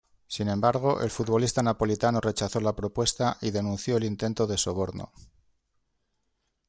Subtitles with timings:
[0.25, 5.11] Sin embargo, el futbolista napolitano rechazó la propuesta y denunció el intento de soborno.